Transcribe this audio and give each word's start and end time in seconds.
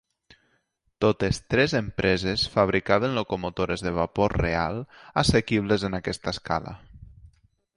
Totes 1.03 1.39
tres 1.53 1.75
empreses 1.79 2.45
fabricaven 2.53 3.13
locomotores 3.19 3.85
de 3.89 3.93
vapor 3.99 4.35
real 4.43 4.81
assequibles 5.25 5.89
en 5.91 5.99
aquesta 6.01 6.35
escala. 6.37 6.75